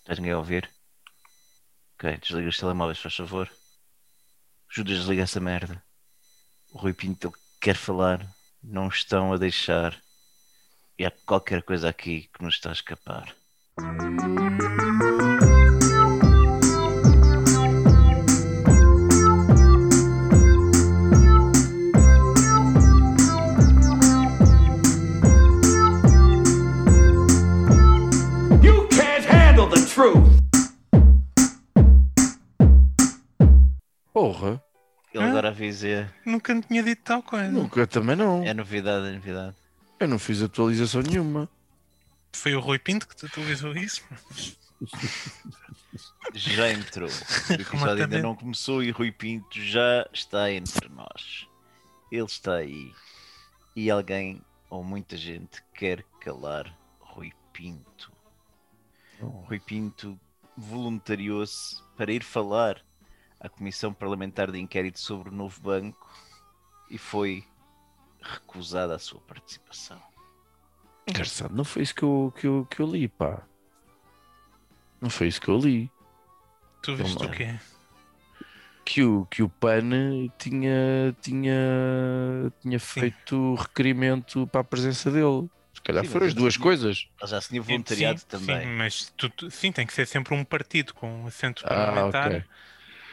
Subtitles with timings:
[0.00, 0.68] Estás ninguém a ouvir?
[1.94, 3.50] Ok, desliga os telemóveis, faz favor.
[4.68, 5.82] Judas, desliga essa merda.
[6.72, 8.26] O Rui Pinto quer falar,
[8.62, 10.00] não estão a deixar.
[10.98, 13.34] E há qualquer coisa aqui que nos está a escapar.
[34.40, 34.64] Porra,
[35.12, 35.28] Ele Hã?
[35.28, 36.12] agora avisa.
[36.24, 37.50] Nunca me tinha dito tal coisa.
[37.50, 38.42] nunca também não.
[38.42, 39.56] É novidade, é novidade.
[39.98, 41.48] Eu não fiz atualização nenhuma.
[42.32, 44.02] Foi o Rui Pinto que te atualizou isso.
[46.32, 47.08] Já entrou.
[47.08, 51.46] O episódio ainda não começou e Rui Pinto já está entre nós.
[52.10, 52.92] Ele está aí.
[53.76, 58.10] E alguém, ou muita gente, quer calar Rui Pinto.
[59.20, 60.18] Rui Pinto
[60.56, 62.80] voluntariou-se para ir falar
[63.40, 66.08] à Comissão Parlamentar de Inquérito sobre o Novo Banco
[66.90, 67.44] e foi
[68.20, 70.00] recusada a sua participação.
[71.06, 73.42] Engraçado, não foi isso que eu, que, eu, que eu li, pá.
[75.00, 75.90] Não foi isso que eu li.
[76.82, 77.58] Tu viste o quê?
[78.84, 85.48] Que o, que o PAN tinha, tinha, tinha feito requerimento para a presença dele.
[85.72, 87.06] Se calhar Sim, foram as duas eu- coisas.
[87.24, 88.60] Já se tinha voluntariado sim, também.
[88.60, 92.32] Sim, mas tu, tu- sim, tem que ser sempre um partido com assento Ah, parlamentar
[92.32, 92.44] ok.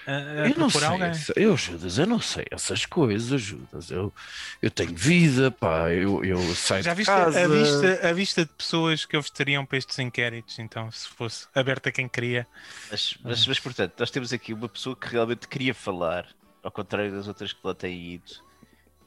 [0.07, 0.11] A,
[0.43, 1.07] a Eu não propor sei, alguém.
[1.09, 3.91] essa- eu Judas, eu não sei essas coisas, Judas.
[3.91, 4.13] Eu,
[4.61, 7.43] eu tenho vida, pá, eu, eu saio Já de viste casa.
[7.43, 11.89] a, vista, a vista de pessoas que estariam para estes inquéritos, então, se fosse aberta
[11.89, 12.47] a quem queria.
[12.89, 16.25] Mas, mas, mas, portanto, nós temos aqui uma pessoa que realmente queria falar,
[16.63, 18.31] ao contrário das outras que lá têm ido,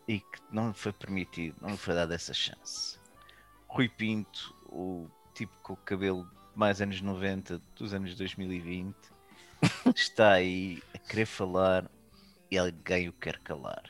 [0.06, 2.98] e que não lhe foi permitido, não lhe foi dada essa chance.
[3.68, 8.94] Rui Pinto, o tipo com o cabelo mais anos 90 dos anos 2020,
[9.94, 11.90] está aí a querer falar
[12.50, 13.82] e alguém o quer calar.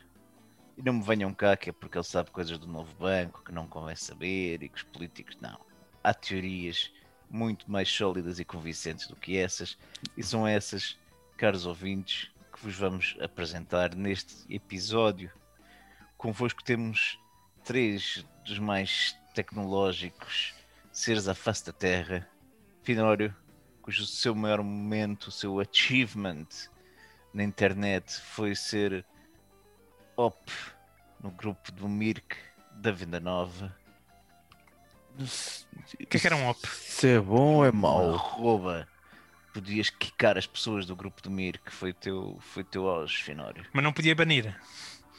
[0.77, 3.53] E não me venham cá que é porque ele sabe coisas do novo banco que
[3.53, 5.59] não convém saber e que os políticos não.
[6.03, 6.91] Há teorias
[7.31, 9.79] muito mais sólidas e convincentes do que essas,
[10.17, 10.99] e são essas,
[11.37, 15.31] caros ouvintes, que vos vamos apresentar neste episódio.
[16.19, 17.19] Convosco temos
[17.65, 20.55] três dos mais tecnológicos
[20.93, 22.29] seres à face da Terra.
[22.83, 23.35] Finório,
[23.83, 26.47] cujo seu maior momento, o seu achievement
[27.33, 29.05] na internet foi ser
[30.17, 30.53] op
[31.23, 32.37] no grupo do Mirk
[32.73, 33.77] da Venda Nova.
[35.19, 36.67] O que é que era um op?
[36.67, 38.15] Se é bom ou é mau?
[38.15, 38.89] Arroba.
[39.53, 43.67] Podias quicar as pessoas do grupo do Mirk, foi teu, foi teu auge, Finório.
[43.73, 44.55] Mas não podia banir.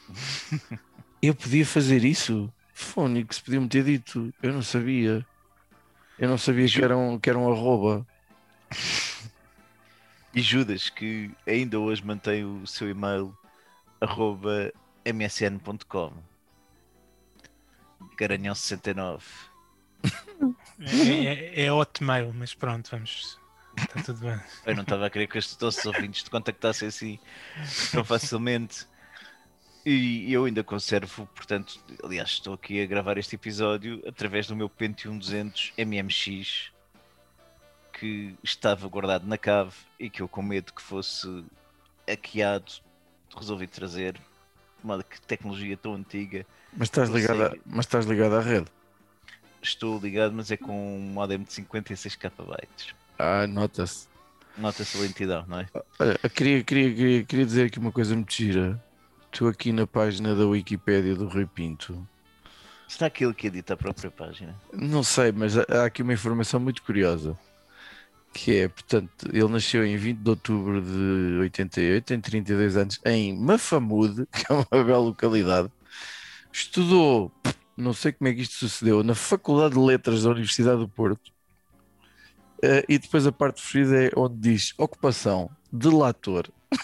[1.20, 2.52] Eu podia fazer isso?
[2.72, 4.32] Fónix, podia-me ter dito.
[4.42, 5.24] Eu não sabia.
[6.18, 8.06] Eu não sabia que era um, que era um arroba.
[10.34, 13.36] E Judas, que ainda hoje mantém o seu e-mail
[14.00, 14.72] arroba
[15.04, 16.12] msn.com
[18.18, 19.22] Garanhão69
[20.80, 23.38] É, é, é hotmail, mas pronto, vamos.
[23.78, 24.40] Está tudo bem.
[24.66, 27.18] Eu não estava a querer que os nossos ouvintes te contactassem assim
[27.90, 28.86] tão facilmente.
[29.84, 34.68] E eu ainda conservo, portanto, aliás, estou aqui a gravar este episódio através do meu
[34.68, 36.71] Pentium 200 MMX
[38.02, 41.44] que estava guardado na cave e que eu, com medo que fosse
[42.08, 42.72] hackeado,
[43.36, 44.14] resolvi trazer.
[44.14, 46.44] De modo que tecnologia tão antiga,
[46.76, 48.66] Mas estás ligado, a, mas estás ligado à rede.
[49.62, 52.68] estou ligado, mas é com um modem de 56 KB.
[53.16, 54.08] Ah, nota-se.
[54.58, 55.68] Nota-se a lentidão, não é?
[56.00, 58.82] Olha, queria, queria, queria, queria dizer aqui uma coisa muito gira.
[59.32, 62.04] Estou aqui na página da Wikipédia do Rui Pinto.
[62.88, 64.60] Será que ele que edita a própria página?
[64.72, 67.38] Não sei, mas há aqui uma informação muito curiosa.
[68.32, 73.36] Que é, portanto, ele nasceu em 20 de outubro de 88, tem 32 anos, em
[73.38, 75.70] Mafamude, que é uma bela localidade.
[76.50, 77.30] Estudou,
[77.76, 81.30] não sei como é que isto sucedeu, na Faculdade de Letras da Universidade do Porto.
[82.62, 86.48] Eh, e depois a parte preferida é onde diz ocupação, delator.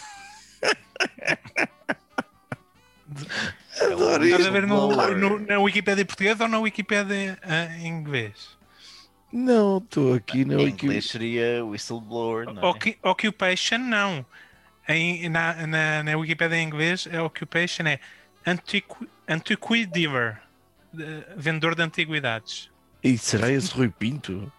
[3.81, 5.17] Adoro Estás a ver no, Whistleblower.
[5.17, 8.58] no- na Wikipédia portuguesa ou na Wikipédia ah, em inglês?
[9.33, 10.87] Não, estou aqui na Em Wikipédia.
[10.87, 13.09] inglês seria whistleblower, não é?
[13.09, 14.25] Occupation, não.
[14.89, 18.01] Em, na, na, na Wikipédia em inglês, a occupation é
[18.47, 20.41] antiqui, antiqui dealer,
[20.93, 22.71] de- vendedor de antiguidades.
[23.05, 24.51] E será esse Rui Pinto?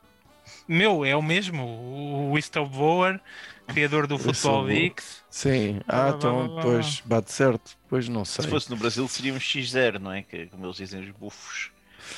[0.68, 1.64] Meu, é o mesmo.
[1.64, 3.20] O whistleblower,
[3.68, 4.66] criador do Futebol.
[4.66, 5.24] Vix.
[5.32, 8.46] Sim, ah, então depois bate certo, pois não sei.
[8.46, 10.22] Se fosse no Brasil seria um X0, não é?
[10.22, 11.72] Que, é como eles dizem os bufos.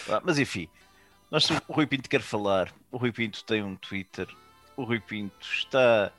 [0.10, 0.68] Ah, Mas enfim,
[1.32, 2.74] nós, o Rui Pinto quer falar.
[2.92, 4.28] O Rui Pinto tem um Twitter.
[4.76, 6.12] o Rui Pinto está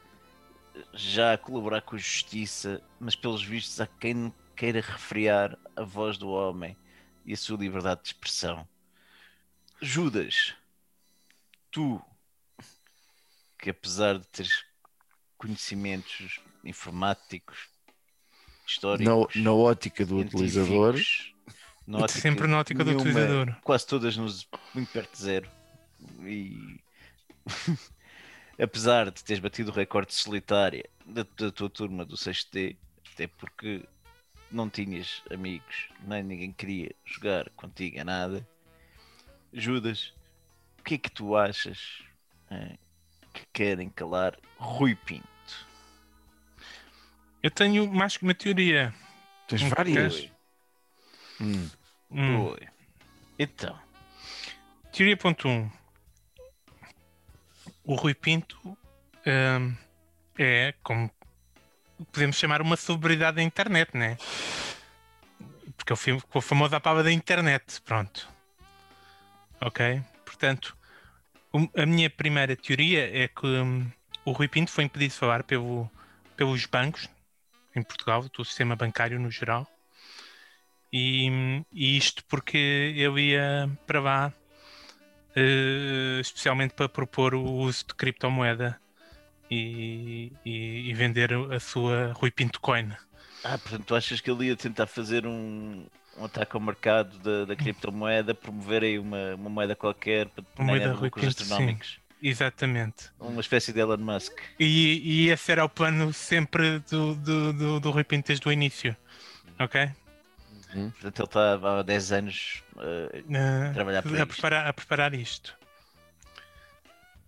[0.94, 6.16] já a colaborar com a justiça, mas pelos vistos há quem queira refriar a voz
[6.16, 6.76] do homem
[7.26, 8.66] e a sua liberdade de expressão.
[9.80, 10.54] Judas,
[11.70, 12.00] tu,
[13.58, 14.64] que apesar de teres
[15.36, 17.68] conhecimentos informáticos,
[18.66, 20.96] históricos, Na, na ótica do utilizador,
[21.86, 23.56] na ótica Sempre na ótica do utilizador.
[23.62, 25.50] Quase todas nos muito perto de zero.
[26.22, 26.80] E
[28.60, 32.76] apesar de teres batido o recorde de solitária da, da tua turma do 6D,
[33.12, 33.84] até porque
[34.50, 38.46] não tinhas amigos, nem ninguém queria jogar contigo a nada.
[39.52, 40.12] Judas,
[40.78, 42.02] o que é que tu achas
[42.50, 42.76] eh,
[43.32, 45.26] que querem calar Rui Pinto?
[47.42, 48.94] Eu tenho mais que uma teoria.
[49.48, 50.31] tens várias.
[51.42, 51.70] Hum.
[52.10, 52.56] Hum.
[53.38, 53.78] Então,
[54.92, 55.70] Teoria ponto 1.
[57.84, 58.58] O Rui Pinto
[59.26, 59.74] hum,
[60.38, 61.10] é, como
[62.12, 64.16] podemos chamar, uma celebridade da internet, né?
[65.76, 68.28] Porque ele ficou famoso à pava da internet, pronto.
[69.60, 70.02] Ok?
[70.24, 70.76] Portanto,
[71.52, 73.90] o- a minha primeira teoria é que hum,
[74.24, 75.90] o Rui Pinto foi impedido de falar pelo,
[76.36, 77.08] pelos bancos
[77.74, 79.66] em Portugal, do sistema bancário no geral.
[80.92, 81.28] E,
[81.72, 82.58] e isto porque
[82.96, 84.34] ele ia para lá
[85.34, 88.78] eh, especialmente para propor o uso de criptomoeda
[89.50, 92.92] e, e- e vender a sua Rui Pinto Coin.
[93.42, 95.86] ah, portanto, tu achas que ele ia tentar fazer um,
[96.16, 100.94] um ataque ao mercado da, da criptomoeda, promover aí uma, uma moeda qualquer para ganhar
[100.94, 101.44] lucros Pinto, sim.
[101.44, 102.00] astronómicos?
[102.22, 103.10] Exatamente.
[103.18, 104.32] Uma espécie de Elon Musk.
[104.58, 108.52] E, e esse era o plano sempre do, do, do, do Rui Pinto desde o
[108.52, 108.96] início.
[109.58, 109.90] Ok?
[110.72, 115.56] Portanto, ele está há 10 anos eh, Eh, Trabalhar para a, preparar, a preparar isto.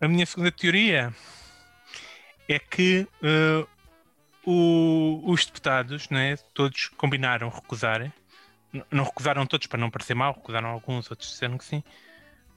[0.01, 1.15] A minha segunda teoria
[2.49, 3.67] é que eh,
[4.47, 8.13] o- os deputados, né, todos combinaram recusarem.
[8.73, 11.83] N- Não recusaram todos para não parecer mal, recusaram alguns, outros disseram que sim,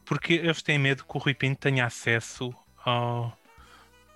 [0.05, 2.53] porque eles têm medo que o Rui Pinto tenha acesso
[2.83, 3.37] ao,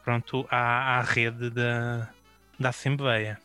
[0.03, 2.09] pronto, à, à rede da,
[2.59, 3.39] da Assembleia.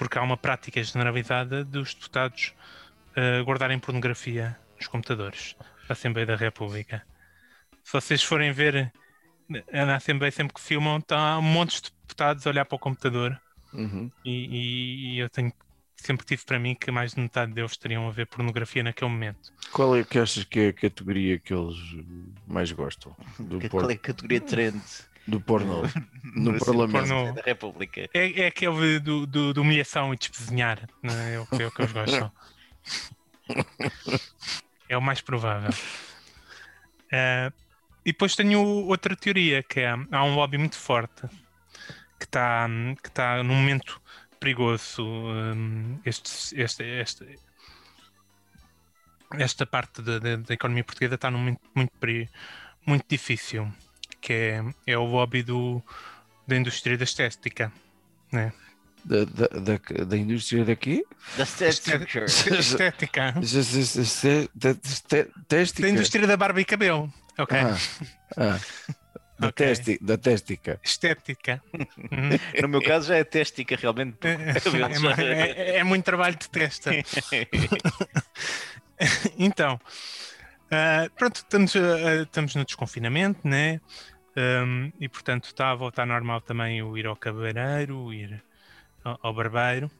[0.00, 2.54] Porque há uma prática generalizada dos deputados
[3.14, 5.54] uh, guardarem pornografia nos computadores
[5.86, 7.02] da Assembleia da República.
[7.84, 8.90] Se vocês forem ver
[9.46, 12.78] na na Assembleia sempre que filmam, está um monte de deputados a olhar para o
[12.78, 13.38] computador
[13.74, 14.10] Uhum.
[14.24, 15.52] e, e- e eu tenho
[15.96, 19.52] sempre tive para mim que mais de metade deles estariam a ver pornografia naquele momento.
[19.70, 21.76] Qual é que achas que é a categoria que eles
[22.46, 23.14] mais gostam?
[23.38, 24.80] Do, Que- Qual é a categoria trend
[25.26, 25.82] do porno
[26.34, 27.08] no no Parlamento?
[27.08, 28.08] Porno- da República?
[28.14, 31.38] É, é aquele do, do, de humilhação e despezinhar, não é?
[31.40, 32.32] O que, é o que eles gostam.
[34.88, 35.70] É o mais provável.
[37.12, 37.52] Ah,
[38.04, 41.22] e depois tenho outra teoria, que é há um lobby muito forte
[42.18, 42.66] que está
[43.02, 44.00] que tá num momento
[44.38, 45.02] perigoso.
[45.04, 47.38] hum, este, este, este-
[49.38, 51.92] esta parte da, da- da economia portuguesa está num momento muito,
[52.84, 53.70] muito difícil,
[54.20, 55.82] que é, é o lobby do,
[56.46, 57.72] da indústria da estética.
[58.32, 58.52] Né?
[59.04, 61.04] Da, da, da, da indústria daqui?
[61.36, 62.26] Da Stature.
[62.26, 63.32] Estética.
[65.80, 67.12] Da indústria da barba e cabelo.
[67.38, 67.56] Ok.
[67.58, 67.76] Ah,
[68.36, 68.60] ah.
[69.40, 69.66] Da, Ok.
[69.66, 70.78] testi, da téstica.
[70.84, 71.62] Estética.
[72.60, 74.18] No meu caso já é téstica, realmente.
[74.22, 76.90] É, é- é- é muito trabalho de testa.
[79.38, 79.80] então,
[80.70, 83.80] ah, pronto, estamos, ah, estamos no desconfinamento, né?
[84.36, 88.42] Um, e portanto está a voltar normal também o ir ao cabeleireiro, ir
[89.02, 89.90] ao, ao barbeiro.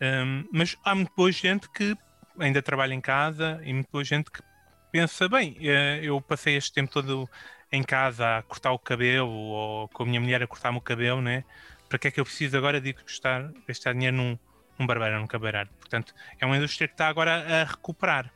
[0.00, 1.96] Um, mas há muito boa gente que
[2.38, 4.42] ainda trabalha em casa e muito boa gente que
[4.90, 7.28] pensa, bem, eh, eu passei este tempo todo
[7.72, 11.20] em casa a cortar o cabelo ou com a minha mulher a cortar-me o cabelo,
[11.20, 11.44] né?
[11.88, 13.50] Para que é que eu preciso agora de gastar,
[13.92, 14.38] dinheiro num,
[14.78, 15.68] num barbeiro, num cabeleireiro?
[15.80, 18.32] Portanto, é uma indústria que está agora a recuperar.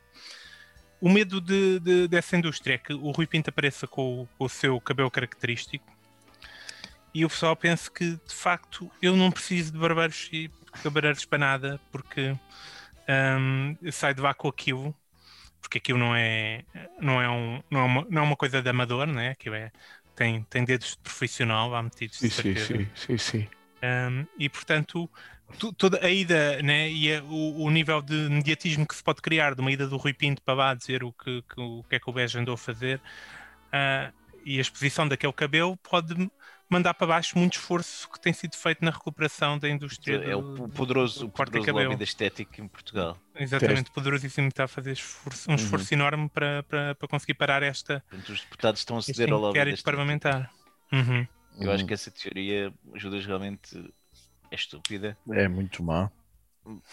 [1.01, 4.45] O medo de- de- dessa indústria é que o Rui Pinto apareça com, o- com
[4.45, 5.85] o seu cabelo característico
[7.13, 10.49] e o pessoal pensa que, de facto, eu não preciso de barbeiros e
[10.83, 12.35] cabeleireiros para nada, porque
[13.39, 14.95] hum, eu saio de com aquilo,
[15.61, 16.63] porque aquilo não é,
[17.01, 19.31] não é, um, não é, uma, não é uma coisa de amador, né?
[19.31, 19.71] aquilo é,
[20.15, 23.47] tem, tem dedos de profissional lá metidos, de Sim, sim, sim, sim, sim.
[23.81, 25.09] Um, e portanto,
[25.77, 29.55] toda a ida né, e a- o, o nível de mediatismo que se pode criar
[29.55, 31.99] de uma ida do Rui Pinto para lá dizer o que, que- o que é
[31.99, 33.01] que o Beja andou a fazer
[33.71, 34.11] ah,
[34.45, 36.29] e a exposição daquele cabelo pode
[36.69, 40.17] mandar para baixo muito esforço que tem sido feito na recuperação da indústria.
[40.17, 41.85] É o do- o poderoso, do poderoso cabelo.
[41.89, 43.17] lobby da estética em Portugal.
[43.35, 48.03] Exatamente, poderosíssimo está a fazer esforço- um esforço enorme para, para, para conseguir parar esta,
[48.07, 50.51] Portanto, os deputados estão a ceder ao lobby parlamentar.
[50.91, 51.27] Uhum.
[51.59, 53.91] Eu acho que essa teoria, Judas, realmente
[54.51, 55.17] é estúpida.
[55.31, 56.11] É muito má.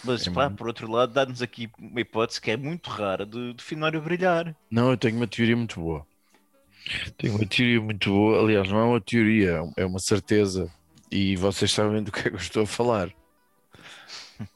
[0.03, 0.57] Mas, É pá, muito.
[0.57, 4.57] por outro lado, dá-nos aqui uma hipótese que é muito rara de, de Finório brilhar.
[4.71, 6.07] Não, eu tenho uma teoria muito boa.
[7.19, 8.41] Tenho uma teoria muito boa.
[8.43, 10.73] Aliás, não é uma teoria, é uma certeza.
[11.11, 13.13] E vocês sabem do que é que eu estou a falar.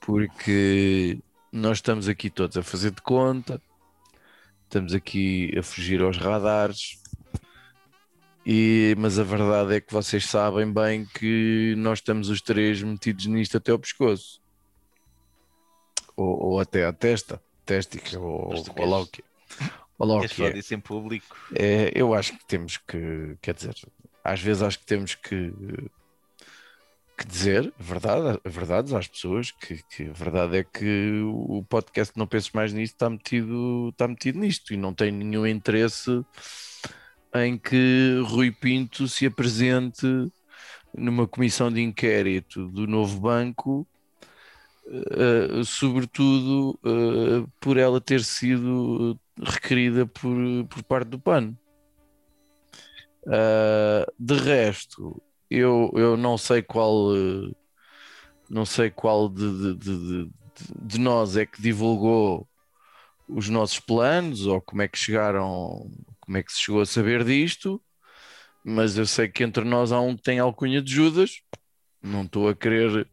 [0.00, 1.19] Porque
[1.52, 3.61] nós estamos aqui todos a fazer de conta,
[4.64, 7.00] estamos aqui a fugir aos radares.
[8.44, 13.26] E, mas a verdade é que vocês sabem bem que nós estamos os três metidos
[13.26, 14.40] nisto até ao pescoço.
[16.16, 19.09] Ou, ou até à testa, téstica, ou, ou lá o.
[19.99, 20.52] Ou lá o que é.
[20.52, 21.37] disso em público?
[21.54, 23.75] É, eu acho que temos que, quer dizer,
[24.25, 25.52] às vezes acho que temos que,
[27.18, 32.26] que dizer verdade, verdades às pessoas, que, que a verdade é que o podcast Não
[32.26, 36.25] Penses Mais Nisto está metido, está metido nisto e não tem nenhum interesse
[37.34, 40.06] em que Rui Pinto se apresente
[40.96, 43.87] numa comissão de inquérito do novo banco,
[44.88, 50.34] eh, sobretudo eh, por ela ter sido requerida por,
[50.68, 51.54] por parte do PAN.
[53.26, 57.10] Ah, de resto, eu, eu não sei qual
[58.49, 60.30] não sei qual de, de- de-
[60.82, 62.46] de nós é que divulgou
[63.28, 65.88] os nossos planos ou como é que chegaram,
[66.30, 67.82] como é que se chegou a saber disto,
[68.64, 71.40] mas eu sei que entre nós há um que tem alcunha de Judas,
[72.02, 73.08] não estou a querer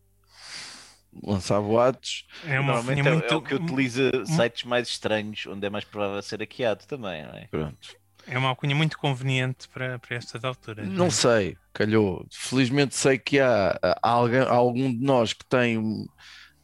[1.23, 5.45] lançar boatos, É uma Normalmente alcunha é, muito, é o que utiliza sites mais estranhos,
[5.47, 7.49] onde é mais provável ser hackeado também, não é?
[7.49, 7.97] pronto.
[8.27, 10.87] é uma alcunha muito conveniente para, para estas alturas.
[10.87, 12.25] Não sei, calhou.
[12.31, 16.05] Felizmente sei que há, há alguém, há algum de nós que tem um-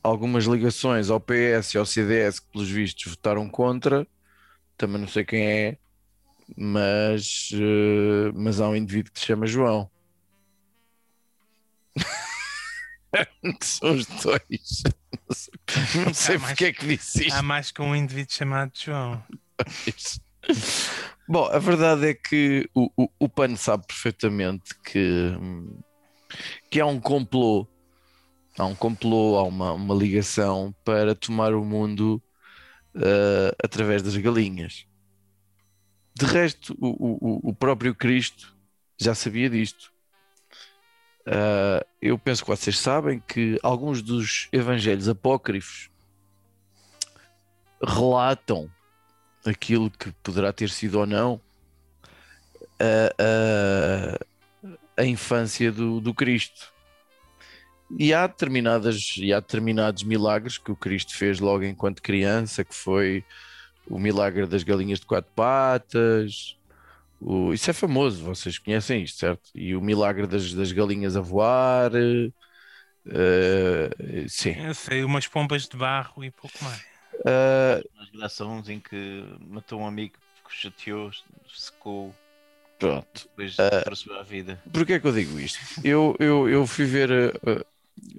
[0.03, 4.07] algumas ligações ao PS e ao CDS que, pelos vistos, votaram contra.
[4.77, 5.77] Também não sei quem é,
[6.55, 9.89] mas, eh, mas há um indivíduo que se chama João.
[13.61, 14.83] são os dois.
[16.05, 17.35] Não sei, mais- porque é que disse isto.
[17.37, 19.23] Há mais que um indivíduo chamado João.
[21.27, 25.31] Bom, a verdade é que o, o, o PAN sabe perfeitamente que,
[26.69, 27.65] que há um complô,
[28.57, 32.21] há um complô, há uma, uma ligação para tomar o mundo
[32.95, 34.85] ah, através das galinhas.
[36.15, 38.55] De resto, o, o, o próprio Cristo
[38.99, 39.93] já sabia disto.
[41.25, 45.89] Ah, eu penso que vocês sabem que alguns dos evangelhos apócrifos
[47.81, 48.69] relatam
[49.45, 51.41] aquilo que poderá ter sido ou não
[52.79, 54.17] a,
[54.97, 56.71] a, a infância do, do Cristo.
[57.97, 62.73] E há determinadas e há determinados milagres que o Cristo fez logo enquanto criança, que
[62.73, 63.23] foi
[63.87, 66.57] o milagre das galinhas de quatro patas.
[67.21, 69.49] o- isso é famoso, vocês conhecem isto, certo?
[69.55, 71.91] E o milagre das, das galinhas a voar.
[71.95, 72.31] eh,
[74.27, 74.55] sim.
[74.59, 76.81] Eu sei, umas pombas de barro e pouco mais.
[77.25, 80.15] Eh, Nas grações em que matou um amigo
[80.47, 81.11] que chateou,
[81.47, 82.13] secou,
[82.79, 83.23] pronto.
[83.29, 84.61] depois trouxe à vida.
[84.71, 85.59] Porquê é que eu digo isto?
[85.83, 87.09] Eu, eu, eu fui ver.
[87.11, 87.65] eh,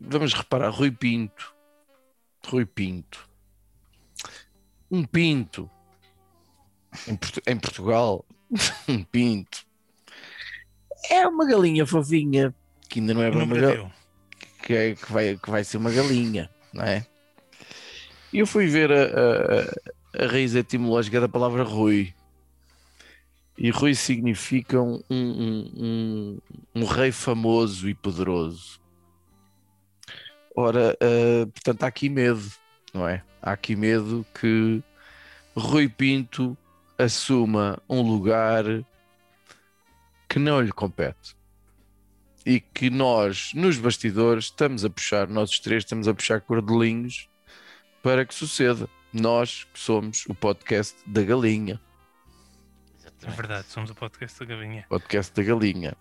[0.01, 1.55] vamos reparar, Rui Pinto.
[2.47, 3.29] Rui Pinto.
[4.91, 5.69] Um pinto.
[7.09, 8.25] Em, Portu- em Portugal.
[8.89, 9.65] um pinto.
[11.11, 12.55] É uma galinha fofinha.
[12.89, 13.93] Que ainda não é uma galinha.
[14.63, 17.07] Que, é- que vai, que vai ser uma galinha, não é?
[18.33, 22.15] E eu fui ver a, a- a raiz etimológica da palavra Rui.
[23.57, 26.39] E Rui significa um, um, um,
[26.75, 28.81] um rei famoso e poderoso.
[30.57, 32.43] Ora, ah, portanto, há aqui medo,
[32.95, 33.23] não é?
[33.43, 34.83] Há aqui medo que
[35.55, 36.57] Rui Pinto
[36.97, 38.65] assuma um lugar
[40.29, 41.37] que não lhe compete.
[42.47, 47.29] E que nós, nos bastidores, estamos a puxar, nós os três estamos a puxar cordelinhos
[48.03, 48.89] para que suceda.
[49.13, 51.81] Nós que somos o podcast da galinha.
[53.27, 54.85] É verdade, somos o podcast da Gavinha.
[54.89, 55.97] podcast da galinha.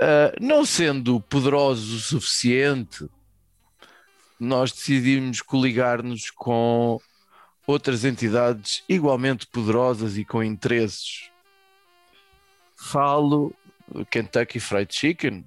[0.00, 3.08] Ah, não sendo poderosos o suficiente,
[4.38, 7.00] nós decidimos coligar-nos com
[7.66, 11.30] outras entidades igualmente poderosas e com interesses.
[12.76, 13.52] Falo
[13.86, 15.44] do Kentucky Fried Chicken,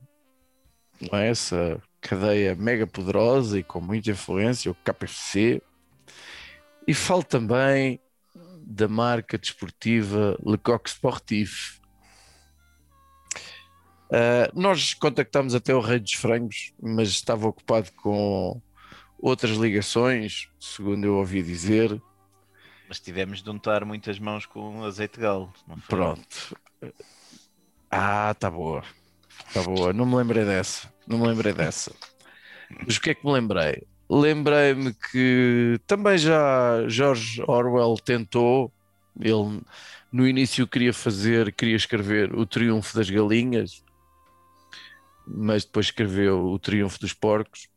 [1.02, 5.62] não é essa cadeia mega poderosa e com muita influência, o KFC.
[6.88, 8.00] E falo também
[8.64, 11.80] da marca desportiva Lecoq Sportif.
[14.10, 18.62] Uh, nós contactámos até o Rei dos Frangos, mas estava ocupado com
[19.22, 22.02] outras ligações, segundo eu ouvi dizer.
[22.90, 25.54] Mas tivemos de untar muitas mãos com azeite de galo.
[25.88, 26.58] Pronto.
[27.90, 28.84] Ah, tá boa.
[29.54, 29.94] Tá boa.
[29.94, 30.92] Não me lembrei dessa.
[31.08, 31.94] Não me lembrei dessa.
[32.86, 33.84] Mas o que é que me lembrei?
[34.10, 38.72] Lembrei-me que também já George Orwell tentou.
[39.20, 39.62] Ele
[40.12, 43.82] no início queria fazer, queria escrever o Triunfo das Galinhas,
[45.26, 47.70] mas depois escreveu o Triunfo dos Porcos.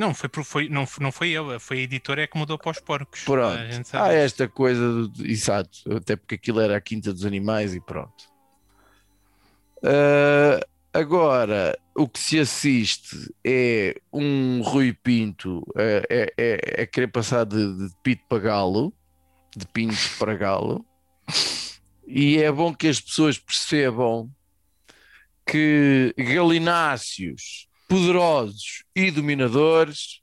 [0.00, 2.80] Não, foi, foi, não, não foi ele, foi a editora é que mudou para os
[2.80, 3.22] porcos.
[3.22, 3.58] Pronto.
[3.58, 3.96] Há disso.
[3.96, 8.24] esta coisa, do, exato, até porque aquilo era a Quinta dos Animais e pronto.
[9.84, 17.08] Ah, agora, o que se assiste é um Rui Pinto a, é, é, é querer
[17.08, 18.94] passar de, de pito para galo,
[19.54, 20.82] de pinto para galo,
[22.06, 24.30] e é bom que as pessoas percebam
[25.46, 30.22] que galináceos poderosos e dominadores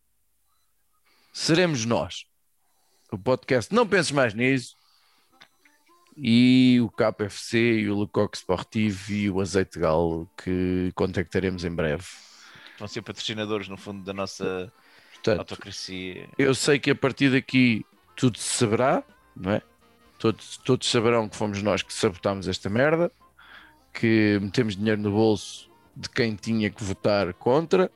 [1.33, 2.23] seremos nós.
[3.11, 4.73] O podcast Não Penses Mais Nisso
[6.15, 12.05] e o KFC e o Lecoq Sportivo e o Azeite Galo que contactaremos em breve.
[12.79, 14.71] Vão ser patrocinadores, no fundo, da nossa
[15.15, 16.29] Portanto, autocracia.
[16.37, 19.03] eu sei que a partir daqui tudo se saberá,
[19.35, 19.61] não é?
[20.17, 23.11] Todos, todos saberão que fomos nós que sabotámos esta merda,
[23.93, 25.66] que metemos dinheiro no bolso
[25.99, 27.91] de quem tinha que votar contra.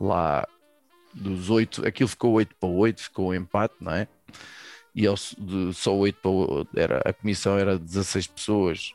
[0.00, 0.46] Lá
[1.14, 4.08] dos oito, aquilo ficou 8 para 8, ficou um empate, não é?
[4.94, 8.94] E ao- de só 8 para 8, era, a comissão era 16 pessoas.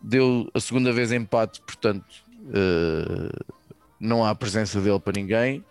[0.00, 2.06] Deu a segunda vez empate, portanto,
[2.54, 3.44] eh,
[3.98, 5.64] não há presença dele para ninguém.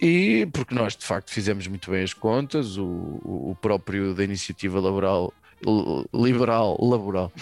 [0.00, 2.84] E porque nós de facto fizemos muito bem as contas, o,
[3.22, 5.32] o próprio da iniciativa laboral,
[6.12, 7.32] liberal, laboral,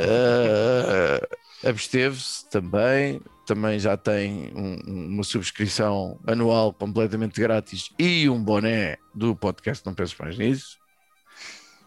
[0.00, 1.28] eh,
[1.68, 8.96] absteve-se também, também já tem um- um- uma subscrição anual completamente grátis e um boné
[9.14, 10.78] do podcast Não Penso Mais Nisso,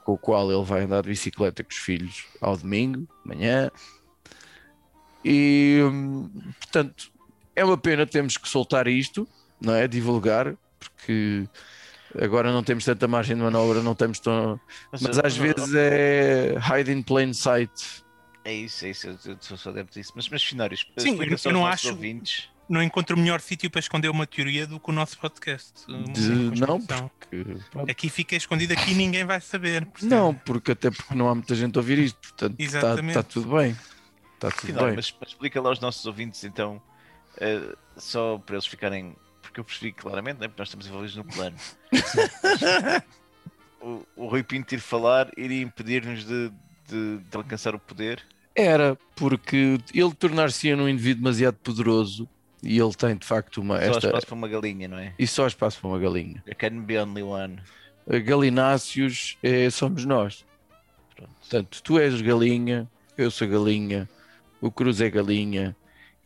[0.04, 3.70] com o qual ele vai andar de bicicleta com os filhos ao domingo, manhã.
[5.24, 7.12] E hum, portanto
[7.56, 9.28] é uma pena termos que soltar isto,
[9.60, 9.88] não é?
[9.88, 11.46] Divulgar, porque
[12.20, 14.60] agora não temos tanta margem de manobra, não temos tão.
[14.92, 18.04] Mas às vezes é hide in plain sight.
[18.46, 20.14] É isso, é isso, eu, eu sou só adepto disso.
[20.16, 22.50] Mas, mas Finórios, Sim, eu- não acho- ouvintes.
[22.70, 25.74] Não encontro melhor sítio para esconder uma teoria do que o nosso podcast.
[25.88, 27.92] De- não, porque.
[27.92, 29.88] Aqui fica escondido, aqui ninguém vai saber.
[29.88, 30.14] percebe?
[30.14, 33.56] não, porque até porque não há muita gente a ouvir isto, portanto está tá tudo
[33.58, 33.76] bem.
[34.36, 34.96] Está tudo Finório, bem.
[34.98, 36.80] mas, mas explica lá aos nossos ouvintes, então,
[37.40, 39.16] eh, só para eles ficarem.
[39.60, 41.56] Porque eu percebi claramente, né, porque nós estamos envolvidos no plano.
[43.82, 46.52] o, o Rui Pinto ir falar iria impedir-nos de,
[46.88, 48.24] de- de alcançar o poder.
[48.56, 52.28] Era, porque ele tornar-se num indivíduo demasiado poderoso
[52.64, 53.78] e ele tem de facto uma.
[53.78, 55.14] Só Esta, espaço para uma galinha, não é?
[55.18, 56.42] e só espaço para uma galinha.
[56.46, 57.60] There can be only one.
[58.26, 60.46] Galináceos é, somos nós.
[61.16, 61.32] Pronto.
[61.40, 64.10] Portanto, tu és galinha, eu sou galinha,
[64.60, 65.76] o Cruz é galinha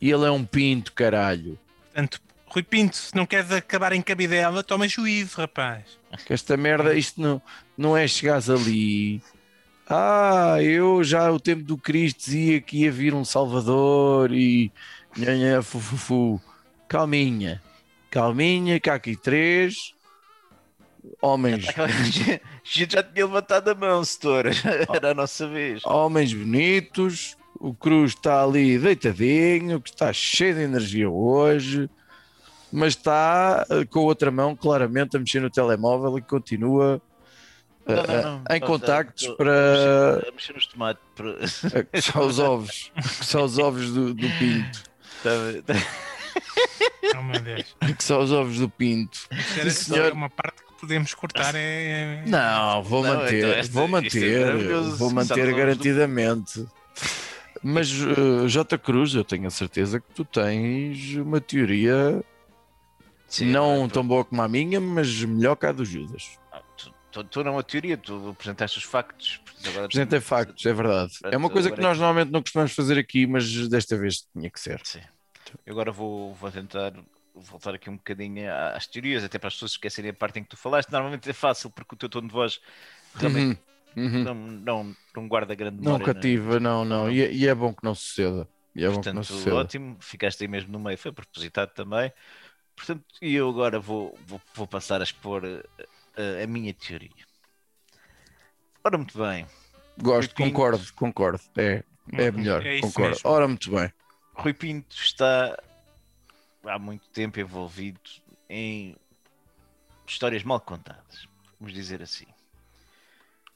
[0.00, 1.58] e ele é um pinto, caralho.
[1.92, 2.20] Portanto,
[2.54, 5.82] Rui Pinto, se não queres acabar em cabidela, toma juízo, rapaz.
[6.24, 7.42] Que esta merda, isto não,
[7.76, 9.20] não é chegares ali.
[9.88, 14.70] Ah, eu já o tempo do Cristo dizia que ia vir um Salvador e
[15.16, 16.40] nhanhã, fu, fu, fu.
[16.88, 17.60] calminha,
[18.08, 19.92] calminha, há aqui três
[21.20, 21.88] homens, A
[22.64, 24.50] gente já tinha levantado a mão, setora.
[24.94, 25.84] Era a nossa vez.
[25.84, 27.36] homens bonitos.
[27.56, 31.88] O Cruz está ali deitadinho, que está cheio de energia hoje,
[32.76, 37.00] mas está eh, com a outra mão claramente a mexer no telemóvel e continua
[37.86, 38.56] Não, eh, não, não.
[38.56, 41.02] em contactos para A mexer, nos tomates.
[41.14, 44.82] para- coçar os ovos, coçar os ovos do, do pinto,
[45.22, 45.30] Tá-
[45.64, 45.80] tá-
[47.16, 47.76] Oh Deus.
[47.96, 49.18] coçar os ovos do pinto.
[49.64, 50.08] Isso senhor.
[50.08, 51.54] só uma parte que podemos cortar.
[51.54, 52.24] É...
[52.26, 54.96] Não, vou Não, manter, então esta- vou é manter, maravilhoso.
[54.96, 56.66] vou manter ovos do- garantidamente.
[57.62, 58.76] Mas eh, J.
[58.78, 62.22] Cruz, eu tenho a certeza que tu tens uma teoria
[63.36, 66.38] Sim, não é, tão boa como a minha, mas melhor que a do Judas.
[66.76, 69.38] Tu, tu, tu não é uma teoria, tu apresentaste os factos.
[69.38, 71.12] portanto, Apresentei factos, é verdade.
[71.30, 74.50] É uma Portanto, coisa que nós normalmente não costumamos fazer aqui, mas desta vez tinha
[74.50, 74.80] que ser.
[74.82, 75.00] Sim.
[75.66, 76.92] Eu agora vou, vou tentar
[77.34, 80.50] voltar aqui um bocadinho às teorias, até para as pessoas esquecerem a parte em que
[80.50, 80.90] tu falaste.
[80.90, 82.60] Normalmente é fácil porque o teu tom de voz
[83.14, 83.56] realmente Uhum,
[83.96, 84.24] uhum.
[84.24, 86.12] não, não, não guarda grande Não memória.
[86.12, 86.24] né?
[86.24, 87.10] cativa, não, não.
[87.10, 88.48] E, é- e é bom que não suceda.
[88.74, 89.54] E é bom que não Portanto, suceda.
[89.54, 92.12] ótimo, ficaste aí mesmo no meio, foi propositado também.
[92.76, 95.62] Portanto, e eu agora vou, vou, vou passar a expor eh,
[96.16, 97.10] eh, a minha teoria.
[98.82, 99.46] Ora, muito bem.
[99.98, 100.50] Gosto, Pinto.
[100.50, 101.40] concordo, concordo.
[101.56, 103.10] É, é melhor, É concordo.
[103.10, 103.30] mesmo.
[103.30, 103.92] Ora, muito bem.
[104.34, 105.56] Rui Pinto está
[106.64, 108.00] há muito tempo envolvido
[108.48, 108.96] em
[110.06, 112.26] histórias mal contadas, vamos dizer assim.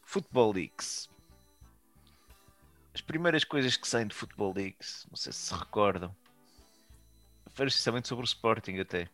[0.04, 1.10] Football Leaks.
[2.94, 6.14] as primeiras coisas que saem de Football Leagues, não sei se se recordam,
[7.66, 9.08] essencialmente sobre o Sporting até.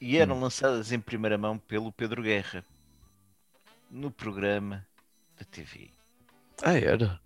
[0.00, 2.64] E eram lançadas em primeira mão pelo Pedro Guerra
[3.90, 4.86] no programa
[5.38, 5.90] da TV.
[6.62, 7.20] Ah, era.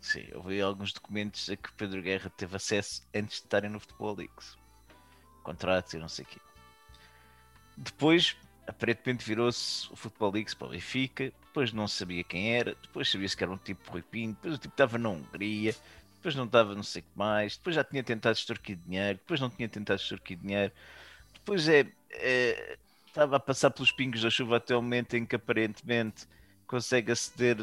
[0.00, 4.16] Sim, houve alguns documentos a que Pedro Guerra teve acesso antes de estarem no Futebol
[4.16, 4.56] Leagues.
[5.42, 6.40] Contratos e não sei o quê.
[7.76, 11.32] Depois, aparentemente, virou-se o Futebol Leagues para o Benfica.
[11.46, 12.74] Depois não sabia quem era.
[12.82, 14.36] Depois sabia-se que era um tipo Rui Pinto.
[14.36, 15.74] Depois o tipo estava na Hungria.
[16.20, 17.56] Depois não estava não sei o que mais.
[17.56, 19.18] Depois já tinha tentado extorquir dinheiro.
[19.18, 20.70] Depois não tinha tentado extorquir dinheiro.
[21.32, 25.34] Depois é, é estava a passar pelos pingos da chuva até o momento em que
[25.34, 26.26] aparentemente
[26.66, 27.56] consegue aceder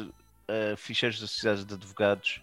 [0.48, 2.42] a ficheiros das sociedades de advogados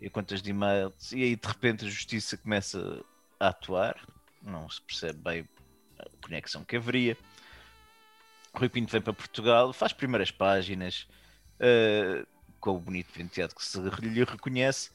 [0.00, 3.02] e contas de e-mails e aí de repente a justiça começa
[3.38, 3.96] a atuar,
[4.42, 5.48] não se percebe bem
[5.98, 7.16] a conexão que haveria.
[8.52, 11.06] Rui Pinto vem para Portugal, faz primeiras páginas
[11.56, 12.26] uh,
[12.60, 14.90] com o bonito penteado que se lhe reconhece,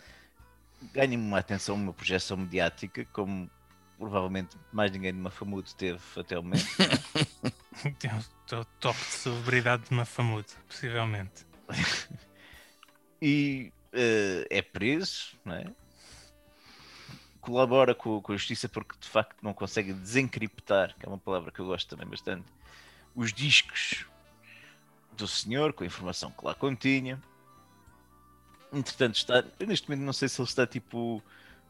[0.93, 3.49] ganha uma atenção, uma projeção mediática, como
[3.97, 6.65] provavelmente mais ninguém de Mafamudo teve até o momento.
[7.99, 11.45] Tem o toque de celebridade de Mafamudo, possivelmente.
[13.21, 15.65] e uh, é preso, não é?
[17.47, 21.49] colabora com, com, a justiça porque de facto não consegue desencriptar, que é uma palavra
[21.49, 22.45] que eu gosto também bastante,
[23.15, 24.05] os discos
[25.13, 27.21] do senhor com a informação que lá continha.
[28.77, 31.23] Entretanto, está, eu neste momento não sei se ele está tipo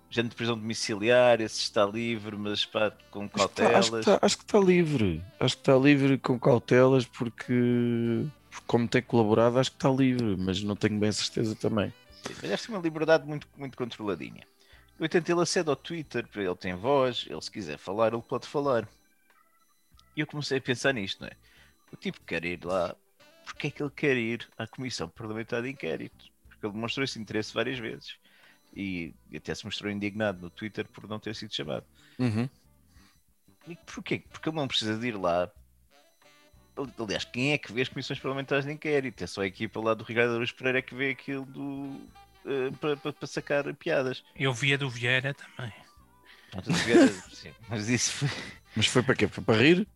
[0.10, 3.76] gente de prisão domiciliária, se está livre, mas pá, com cautelas.
[3.76, 8.26] Acho que, está, acho que está livre, acho que está livre com cautelas porque,
[8.66, 11.94] como tem colaborado, acho que está livre, mas não tenho bem certeza também.
[12.26, 14.46] Sim, mas deve ser uma liberdade muito, muito controladinha.
[15.00, 18.48] Eu tento ele acede ao Twitter, ele tem voz, ele se quiser falar, ele pode
[18.48, 18.88] falar.
[20.16, 21.34] E eu comecei a pensar nisto, não é?
[21.92, 22.96] O tipo quer ir lá,
[23.46, 26.37] porque é que ele quer ir à Comissão Parlamentar de Inquérito?
[26.68, 28.18] Ele demonstrou esse interesse várias vezes
[28.76, 31.86] e, até se mostrou indignado no Twitter por não ter sido chamado.
[32.20, 32.50] Uhum.
[33.68, 34.24] E porquê?
[34.30, 35.50] Porque ele não precisa de ir lá.
[37.00, 39.24] Aliás, quem é que vê as comissões parlamentares de inquérito?
[39.24, 42.00] É só a equipa lá do Ricardo Aruz Pereira que vê aquilo do,
[42.46, 44.24] uh, para, sacar piadas.
[44.36, 45.74] Eu via do Vieira também.
[46.52, 48.30] Pronto, Vieira, sim, mas isso foi...
[48.76, 49.28] Mas foi para quê?
[49.28, 49.88] Foi para rir?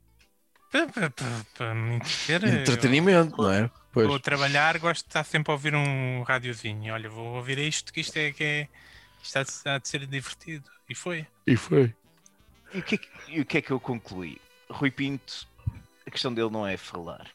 [0.72, 1.10] Para,
[1.56, 3.44] para, me Entretenimento, eu...
[3.44, 3.72] não é?
[3.92, 4.08] Pois.
[4.08, 6.94] Vou trabalhar, gosto de estar sempre a ouvir um rádiozinho.
[6.94, 8.70] Olha, vou ouvir isto, que isto é que é.
[9.22, 10.70] Isto há de, ser divertido.
[10.90, 11.28] E foi.
[11.46, 11.94] E foi.
[12.74, 14.40] E o que, é que, e o que é que eu concluí?
[14.70, 15.46] Rui Pinto,
[16.08, 17.30] a questão dele não é falar.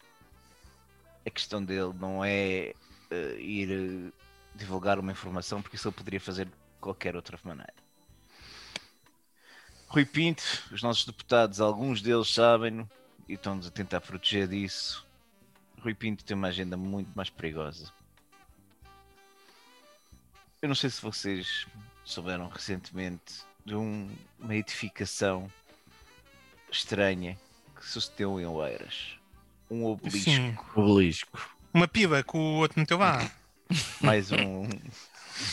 [1.27, 2.73] A questão dele não é
[3.11, 4.13] uh, ir uh,
[4.55, 7.75] divulgar uma informação, porque isso ele poderia fazer de qualquer outra maneira.
[9.89, 10.43] Rui Pinto,
[10.73, 12.89] os nossos deputados, alguns deles sabem
[13.29, 15.06] e estão-nos a tentar proteger disso
[15.87, 17.93] Rui Pinto tem uma agenda muito mais perigosa.
[20.61, 21.65] Eu não sei se vocês
[22.05, 25.49] souberam recentemente de um, uma edificação
[26.73, 27.39] estranha
[27.77, 29.17] que sucedeu em Oeiras.
[29.71, 30.29] Um obelisco.
[30.29, 30.57] Sim.
[30.75, 31.57] Obelisco.
[31.73, 33.31] Uma piba que o outro meteu lá.
[34.03, 34.69] mais um.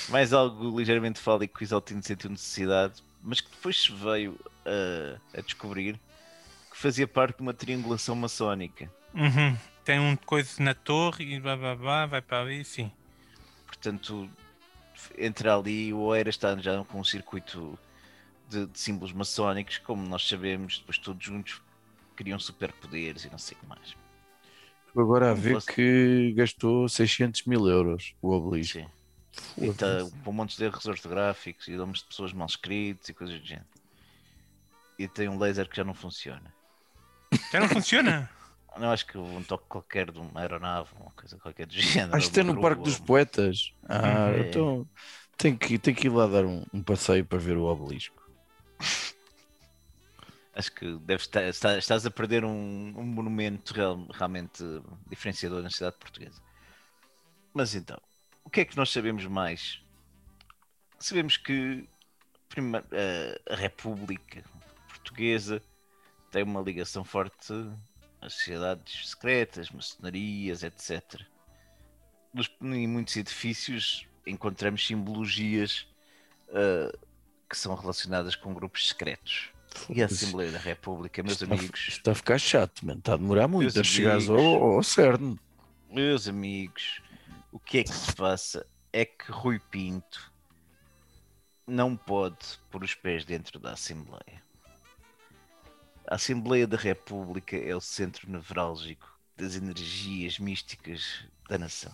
[0.10, 5.38] mais algo ligeiramente fálico que o Isaltino sentiu necessidade, mas que depois se veio a,
[5.38, 6.00] a descobrir
[6.72, 8.91] que fazia parte de uma triangulação maçónica.
[9.13, 12.91] Uhum tem um coisa na torre e blá, blá, blá, vai para ali, sim.
[13.67, 14.30] Portanto,
[15.17, 17.78] entra ali o Oeira está já com um circuito
[18.49, 21.62] de, de, símbolos maçónicos, como nós sabemos, depois todos juntos
[22.15, 23.95] criam superpoderes e não sei o que mais.
[24.95, 28.80] Agora a ver que gastou 600 mil euros o obelisco.
[28.80, 28.88] Sim.
[29.58, 29.88] E está
[30.23, 33.45] com um monte de erros ortográficos e nomes de pessoas mal escritos e coisas do
[33.45, 33.65] género.
[34.99, 36.54] E tem um laser que já não funciona.
[37.52, 38.30] Já não funciona?
[38.78, 42.16] Não, acho que um toque qualquer de uma aeronave, uma coisa qualquer do género.
[42.16, 43.74] Acho que é no Parque dos Poetas.
[43.88, 44.50] Ah, é.
[44.50, 44.88] então
[45.38, 48.22] tem que, tem que ir lá dar um, um passeio para ver o obelisco.
[50.56, 54.64] Acho que deve estar, está, estás a perder um, um monumento real, realmente
[55.08, 56.40] diferenciador na cidade portuguesa.
[57.52, 58.00] Mas então,
[58.44, 59.82] o que é que nós sabemos mais?
[61.00, 61.90] Sabemos que
[62.54, 62.86] primeiro,
[63.50, 64.44] a República
[64.88, 65.62] Portuguesa
[66.30, 67.54] tem uma ligação forte
[68.26, 71.22] as sociedades secretas, maçonarias, etc.
[72.34, 75.88] Nos, em muitos edifícios encontramos simbologias
[76.50, 76.98] uh,
[77.50, 79.50] que são relacionadas com grupos secretos.
[79.90, 81.88] E a Assembleia da República, meus está, amigos.
[81.88, 82.94] Está a ficar chato, man.
[82.94, 85.38] está a demorar muito a chegar ao, ao CERN.
[85.90, 87.02] Meus amigos,
[87.52, 90.32] o que é que se passa é que Rui Pinto
[91.66, 94.44] não pode pôr os pés dentro da Assembleia.
[96.08, 101.94] A Assembleia da República é o centro nevrálgico das energias místicas da nação.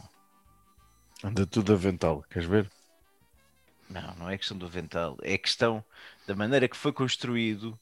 [1.24, 2.72] Anda tudo avental, queres ver?
[3.90, 5.84] Não, não é questão do avental, é questão
[6.28, 7.80] da maneira que foi construído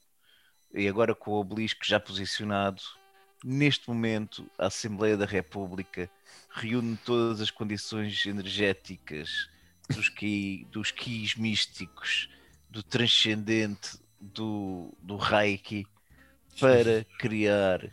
[0.74, 2.82] e agora com o obelisco já posicionado.
[3.44, 6.10] Neste momento, a Assembleia da República
[6.50, 9.48] reúne todas as condições energéticas
[9.88, 12.28] dos, ki, dos quis místicos,
[12.68, 15.86] do transcendente, do, do Reiki,
[16.60, 17.88] para criar,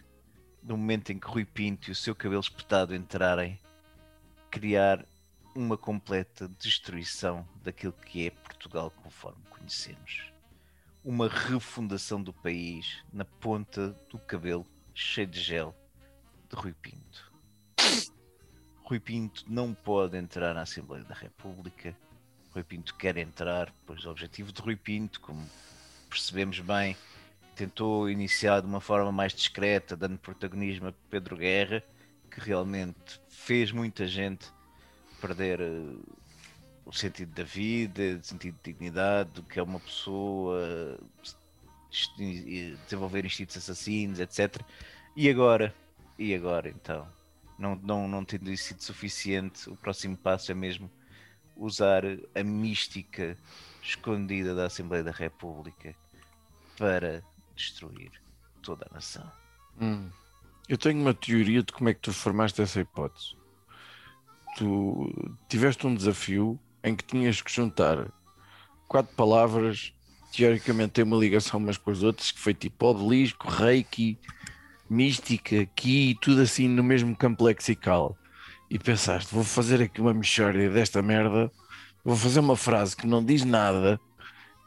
[0.63, 3.60] no momento em que Rui Pinto e o seu cabelo espetado entrarem,
[4.49, 5.06] criar
[5.56, 10.32] uma completa destruição daquilo que é Portugal conforme conhecemos.
[11.04, 15.75] Uma refundação do país na ponta do cabelo cheio de gel
[16.49, 17.32] de Rui Pinto.
[18.84, 21.95] Rui Pinto não pode entrar na Assembleia da República.
[22.51, 25.47] Rui Pinto quer entrar, pois o objetivo de Rui Pinto, como
[26.10, 26.97] percebemos bem,
[27.56, 31.84] tentou iniciar de uma forma mais discreta, dando protagonismo a Pedro Guerra,
[32.30, 34.48] que realmente fez muita gente
[35.22, 36.04] perder uh,
[36.86, 41.00] o sentido da vida, o sentido de dignidade, do que é uma pessoa,
[42.86, 44.62] desenvolver instintos assassinos, etc.
[45.15, 45.74] E agora?
[46.20, 47.08] E agora então?
[47.58, 50.91] Não, não, não tendo sido suficiente, o próximo passo é mesmo
[51.56, 52.04] usar
[52.36, 53.38] a mística
[53.82, 55.96] escondida da Assembleia da República
[56.78, 57.24] para
[57.56, 58.12] destruir
[58.62, 59.32] toda a nação.
[59.80, 60.10] Hum.
[60.68, 63.36] Eu tenho uma teoria de como é que tu formaste essa hipótese
[64.56, 65.13] tu
[65.50, 68.08] tiveste um desafio em que tinhas que juntar
[68.88, 69.94] quatro palavras,
[70.32, 74.18] teoricamente tem uma ligação umas com as outras, que foi tipo obelisco, reiki,
[74.89, 78.18] mística, ki, tudo assim no mesmo campo lexical.
[78.70, 81.52] E pensaste, vou fazer aqui uma mexórdia desta merda,
[82.04, 84.00] vou fazer uma frase que não diz nada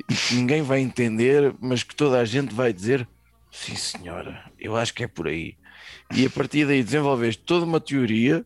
[0.06, 3.08] que ninguém vai entender, mas que toda a gente vai dizer
[3.50, 5.56] sim senhora, eu acho que é por aí.
[6.14, 8.44] E a partir daí desenvolveste toda uma teoria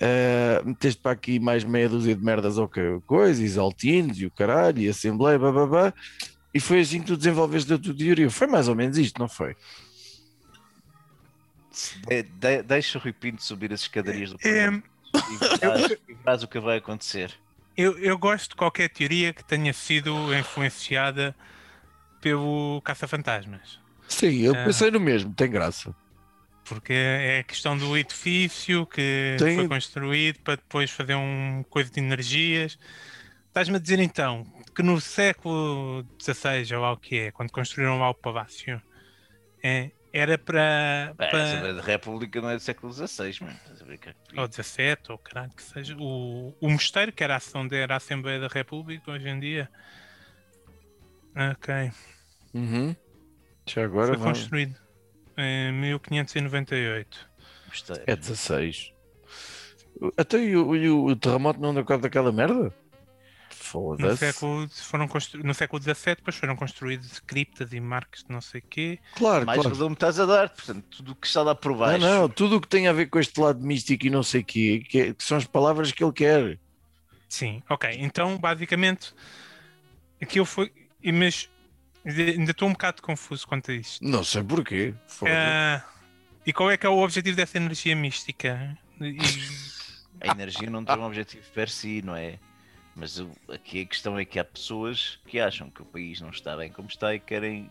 [0.00, 4.30] Uh, meteste para aqui mais meia dúzia de merdas ou okay, coisa, exaltinos e o
[4.30, 5.92] caralho, e assembleia, bababá,
[6.54, 8.30] e foi assim que tu desenvolveste a tua teoria.
[8.30, 9.56] Foi mais ou menos isto, não foi?
[12.06, 14.68] De, de, deixa o Rui Pinto subir as escadarias do é,
[16.08, 17.34] e verás o que vai acontecer.
[17.78, 21.34] Eu, eu gosto de qualquer teoria que tenha sido influenciada
[22.20, 23.78] pelo Caça-Fantasmas.
[24.08, 25.94] Sim, eu pensei uh, no mesmo, tem graça
[26.68, 29.56] porque é a questão do edifício que Tem...
[29.56, 32.78] foi construído para depois fazer um coisa de energias.
[33.46, 37.98] Estás-me a dizer então que no século XVI, ou lá o que é, quando construíram
[37.98, 38.80] lá o palácio,
[39.62, 41.14] é, era para.
[41.18, 41.78] É, para...
[41.78, 43.58] A República não é do século XVI, mano.
[44.36, 45.96] Ou XVII, ou caralho, que seja.
[45.96, 49.70] O, o mosteiro, que era a, ação era a Assembleia da República hoje em dia.
[51.52, 51.92] Ok.
[52.54, 52.96] Uhum.
[53.66, 54.28] Já agora foi vai.
[54.32, 54.76] construído
[55.36, 57.28] em 1598.
[58.06, 58.92] É 16.
[60.16, 62.72] Até e o, e o terremoto não deu conta daquela merda?
[63.70, 64.10] Foda-se.
[64.10, 65.44] No século, foram constru...
[65.44, 68.98] no século XVII, depois foram construídos criptas e marcas de não sei o quê.
[69.14, 69.74] Claro, Mais claro.
[69.74, 71.98] volume estás a dar, portanto, tudo o que está lá por baixo.
[71.98, 74.40] Não, não, tudo o que tem a ver com este lado místico e não sei
[74.40, 76.58] o quê, que, é, que são as palavras que ele quer.
[77.28, 77.90] Sim, ok.
[77.98, 79.14] Então, basicamente,
[80.20, 80.72] aquilo foi.
[81.12, 81.48] Mas
[82.08, 84.02] Ainda estou um bocado confuso quanto a isto.
[84.02, 84.94] Não sei porquê.
[85.20, 85.82] Uh,
[86.46, 88.76] e qual é que é o objetivo dessa energia mística?
[89.00, 89.18] E...
[90.20, 92.40] A energia não tem um objetivo per si, não é?
[92.98, 96.56] Mas aqui a questão é que há pessoas que acham que o país não está
[96.56, 97.70] bem como está e querem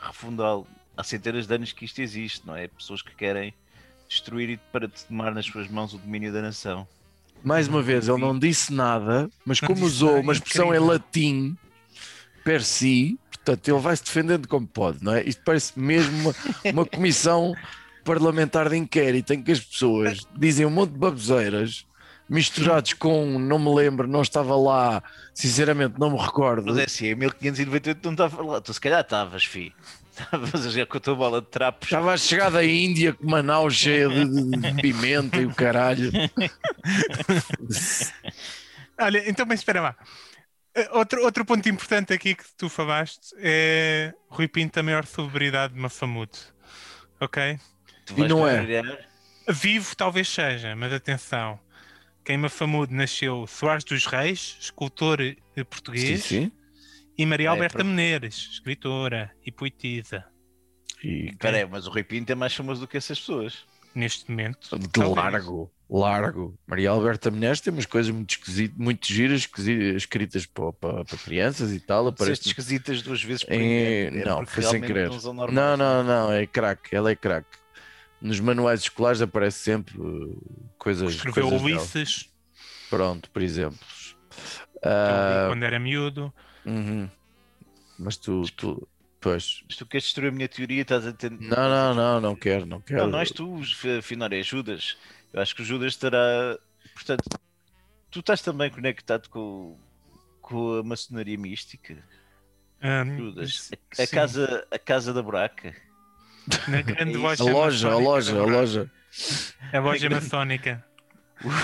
[0.00, 0.66] refundá-lo.
[0.96, 2.68] Há centenas de anos que isto existe, não é?
[2.68, 3.54] Pessoas que querem
[4.08, 6.86] destruir e para tomar nas suas mãos o domínio da nação.
[7.44, 11.56] Mais uma vez, ele não disse nada, mas como usou uma expressão em latim,
[12.44, 15.24] per si, Portanto, ele vai se defendendo como pode, não é?
[15.24, 16.34] Isto parece mesmo uma,
[16.72, 17.54] uma comissão
[18.04, 21.84] parlamentar de inquérito em que as pessoas dizem um monte de baboseiras
[22.32, 25.02] misturados com não me lembro, não estava lá,
[25.34, 26.66] sinceramente não me recordo.
[26.66, 29.72] Mas é assim, em 1598 não estava lá, tu se calhar estavas, filho.
[30.12, 31.86] Estavas a jogar com a tua bola de trapos.
[31.86, 36.12] Estava a chegar da Índia com uma nau cheia de, de pimenta e o caralho.
[39.00, 39.96] Olha, então, mas espera lá.
[40.74, 45.72] Eh, outro, outro ponto importante aqui que tu falaste é Rui Pinto, a maior celebridade
[45.72, 46.38] de Mafamude.
[47.18, 47.58] Ok?
[48.14, 48.82] E não é.
[49.48, 51.58] Vivo talvez seja, mas atenção.
[52.24, 55.18] Quem Mafamude nasceu Soares dos Reis, escultor
[55.68, 56.52] português, sim, sim.
[57.18, 60.24] e Maria é, Alberta é, Menezes, escritora e poetisa.
[61.02, 61.34] E...
[61.36, 63.64] Peraí, mas o Rui Pinto é mais famoso do que essas pessoas.
[63.94, 64.78] Neste momento.
[64.78, 65.16] De talvez.
[65.16, 66.58] largo largo.
[66.66, 69.48] Maria Alberta Menezes tem umas coisas muito esquisitas, muito giras,
[69.96, 72.08] escritas para, para, para, crianças e tal.
[72.08, 75.10] Aparece esquisitas duas vezes por é, é Não, foi sem querer.
[75.10, 77.58] Não, não, não, não, é craque, ela é craque.
[78.22, 81.14] Nos manuais escolares aparece sempre uh, coisas.
[81.14, 82.30] Escreveu coisas Ulisses.
[82.88, 83.78] Pronto, por exemplo.
[84.84, 86.32] Ah, quando era miúdo.
[86.64, 87.08] uhum.
[87.98, 88.88] Mas tu, tu,
[89.20, 89.62] pois.
[89.66, 91.44] Mas tu queres destruir a minha teoria estás a tentar.
[91.44, 93.02] Não, não, não, não quero, não quero.
[93.02, 93.60] Não, não és tu,
[93.98, 94.96] afinal, é Judas.
[95.32, 96.58] Eu acho que o Judas estará.
[96.94, 97.24] Portanto,
[98.10, 99.76] tu estás também conectado com,
[100.40, 102.02] com a maçonaria mística,
[102.82, 103.70] Ahm, Judas.
[103.98, 105.74] A, sim, casa, a casa da buraca.
[106.68, 108.90] Na grande É loja A loja, a loja, a loja.
[109.72, 110.84] A loja maçónica.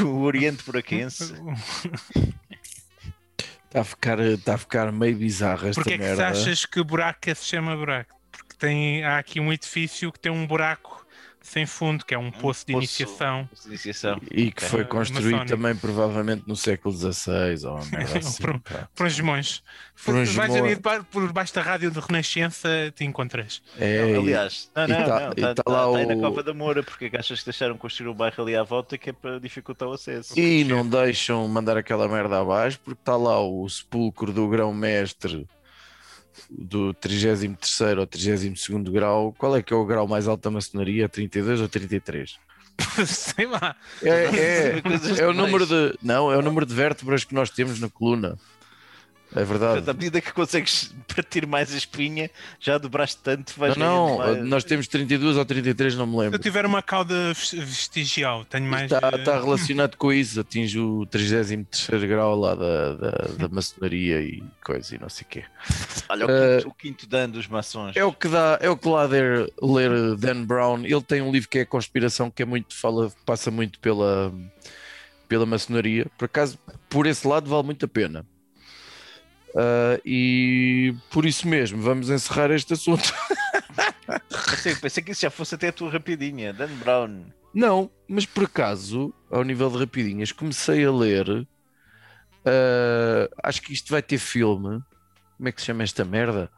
[0.02, 1.34] O Oriente Buraquense.
[3.64, 6.34] Está a ficar, está a ficar meio bizarra esta Porquê é que merda.
[6.34, 8.18] se achas que buraca se chama buraco?
[8.32, 11.06] Porque tem, há aqui um edifício que tem um buraco
[11.48, 12.84] sem fundo, que é um poço de poço.
[13.02, 13.48] iniciação.
[13.62, 14.20] de Iniciação.
[14.30, 15.56] E que foi É, construído maçónico.
[15.56, 17.78] também provavelmente no século XVI ou
[18.18, 18.42] assim.
[18.42, 18.60] Por-.
[18.94, 19.62] Por uns gemões.
[20.04, 20.78] Por uns Vais gemões.
[20.84, 23.62] ali por baixo da rádio de Renascença, te encontras.
[23.78, 26.42] É, Não, aliás, não, não, tá- não, e está tá lá aí na o- Copa
[26.42, 29.12] da Moura, porque é achas que deixaram construir o bairro ali à volta que é
[29.12, 30.38] para dificultar o acesso?
[30.38, 35.46] E não deixam mandar aquela merda abaixo porque está lá o sepulcro do grão-mestre
[36.50, 39.34] do 33 ou 32 grau.
[39.36, 41.08] Qual é que é o grau mais alto da maçonaria?
[41.08, 42.38] 32 ou 33?
[43.06, 43.74] Sei lá.
[44.02, 44.82] É, é,
[45.18, 45.98] é o número de.
[46.02, 48.38] Não, é o número de vértebras que nós temos na coluna.
[49.36, 49.72] É verdade.
[49.74, 54.18] Portanto, à medida que consegues partir mais a espinha, já dobraste tanto, vais Não, não,
[54.18, 56.38] mais- nós temos 32 ou 33, não me Se eu lembro.
[56.38, 58.90] tiver uma cauda ves- vestigial, tenho mais.
[58.90, 64.20] Está, eh, está relacionado com isso, atinge o 33 grau lá da, da, da maçonaria
[64.22, 65.44] e coisa e não sei o quê.
[66.08, 67.96] Olha, o Eh, quinto, o quinto dan dos maçons.
[67.96, 70.84] É o que dá, é o que lá ler, ler Dan Brown.
[70.84, 74.32] Ele tem um livro que é Conspiração, que é muito, fala, passa muito pela,
[75.28, 76.06] pela maçonaria.
[76.16, 78.24] Por acaso, por esse lado, vale muito a pena.
[79.56, 83.12] Ah, e por isso mesmo, vamos encerrar este assunto.
[84.50, 86.52] Pensei, pensei que isso já fosse até a tua rapidinha.
[86.52, 87.26] Dan Brown.
[87.52, 91.46] Não, mas por acaso, ao nível de rapidinhas, comecei a ler.
[92.44, 94.80] ah, acho que isto vai ter filme.
[95.36, 96.50] Como é que se chama esta merda?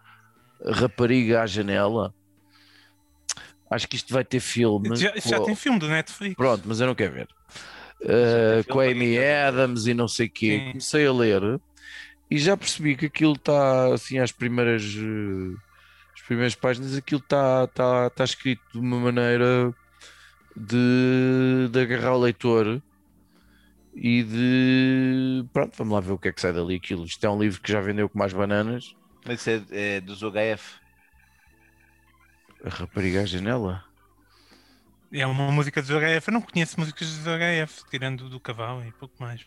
[0.65, 2.15] Rapariga à janela.
[3.71, 4.95] Acho que isto vai ter filme.
[4.97, 6.35] Já, já com- tem filme do Netflix.
[6.37, 7.29] Pronto, mas eu não quero ver.
[8.03, 10.59] Uh, com a Amy Adams e não sei o quê.
[10.59, 10.69] Sim.
[10.71, 11.61] Comecei a ler
[12.31, 14.85] e já percebi que aquilo está assim às primeiras,
[16.15, 19.75] as primeiras páginas, aquilo está tá, tá escrito de uma maneira
[20.57, 22.81] de, de agarrar o leitor
[23.95, 27.05] e de pronto, vamos lá ver o que é que sai dali aquilo.
[27.05, 28.95] Isto é um livro que já vendeu com mais bananas.
[29.29, 30.81] Isso é, é dos HF.
[32.65, 33.85] A rapariga à janela.
[35.13, 36.29] É uma música dos HF.
[36.29, 39.45] Eu não conheço músicas dos HF, tirando do cavalo e pouco mais.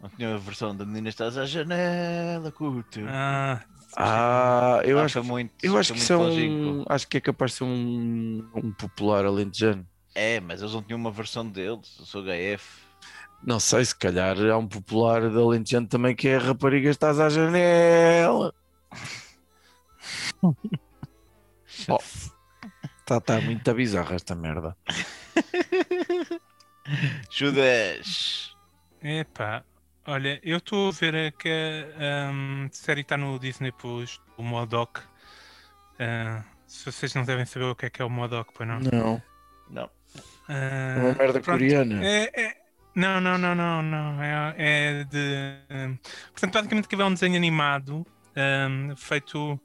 [0.00, 3.00] Não tinha a versão da menina estás à janela, curto.
[3.06, 3.60] Ah,
[3.96, 6.86] Ah, eu Ah, acho muito, Eu acho que um, longínquo.
[6.88, 9.86] acho que é capaz de ser um, um popular alentejano.
[10.14, 12.64] É, mas eles não tinham uma versão deles, eu sou HF.
[13.42, 17.18] Não sei, se calhar há um popular de alentejano também que é a rapariga estás
[17.18, 18.54] à janela.
[21.88, 21.98] oh,
[23.04, 24.76] tá, tá muito bizarra esta merda.
[27.30, 28.54] Judas!
[29.02, 29.64] epá.
[30.06, 34.98] Olha, eu estou a ver que a um, série está no Disney Plus, o Modoc.
[35.98, 38.80] Ah, se vocês não devem saber o que é que é o Modoc, pois não?
[38.80, 39.22] Não,
[39.70, 39.90] Não.
[40.48, 41.60] Ah, é uma merda pronto.
[41.60, 42.04] coreana.
[42.04, 42.56] É, é-
[42.94, 44.22] Não, não, não, não, não.
[44.22, 45.18] É, é de.
[45.70, 45.98] hum,
[46.32, 49.60] Portanto, basicamente aquilo é um desenho animado hum, feito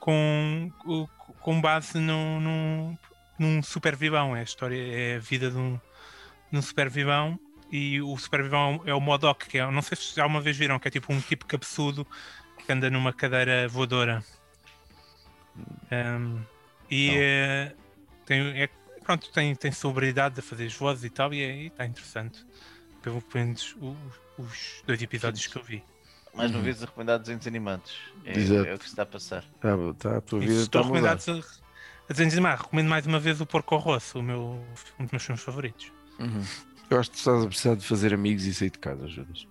[0.00, 1.08] com, com-
[1.40, 2.98] com base num, num,
[3.38, 4.36] num super vivão.
[4.36, 5.80] É a história, é a vida de um,
[6.52, 7.38] de um super vivão.
[7.70, 10.56] E o super vivão é o Modoc, que é, não sei se já uma vez
[10.56, 12.06] viram, que é tipo um tipo cabeçudo
[12.64, 14.24] que anda numa cadeira voadora.
[15.90, 16.40] Hum,
[16.90, 17.74] e é,
[18.24, 18.68] tem, é
[19.02, 22.44] pronto, tem, tem celebridade a fazer as vozes e tal, e está interessante.
[23.02, 23.96] Pelo menos o-
[24.38, 25.82] os dois episódios que eu vi.
[26.34, 26.64] Mais uma Uhum.
[26.64, 27.92] vez a recomendar desenhos animados.
[28.24, 28.66] É, Exato.
[28.68, 29.44] é o que se está a passar.
[29.60, 31.26] Tá, tá, a tua vida está estou a a, a animados,
[32.62, 34.64] recomendo mais uma vez o Porco Rosso, o meu,
[34.98, 35.92] um dos meus filmes favoritos.
[36.18, 36.44] Uhum.
[36.90, 39.46] Eu acho que estás a precisar de fazer amigos e sair de casa, Judas.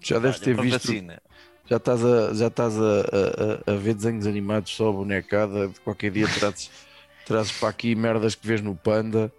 [0.00, 0.86] Já deves ter visto.
[0.88, 1.20] vacina.
[1.66, 5.68] Já estás, a, já estás a, a- a- ver desenhos animados só a bonecada.
[5.68, 6.70] De qualquer dia trazes,
[7.24, 9.32] trazes para aqui merdas que vês no Panda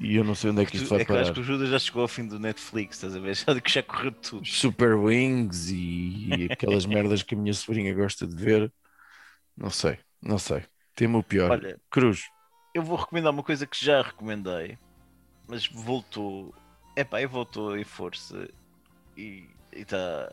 [0.00, 1.34] e eu não sei onde é que isto Tu- vai é que eu acho parar.
[1.34, 3.34] que o Judas já chegou ao fim do Netflix, estás a ver?
[3.36, 4.46] Já que já correu tudo.
[4.46, 8.72] Super Wings e, e aquelas merdas que a minha sobrinha gosta de ver.
[9.56, 10.62] Não sei, não sei.
[10.96, 11.50] Temo o pior.
[11.50, 12.24] Olha, Cruz.
[12.74, 14.78] eu vou recomendar uma coisa que já recomendei,
[15.48, 16.54] mas voltou.
[16.96, 18.48] Epá, e voltou em força
[19.16, 20.32] e está,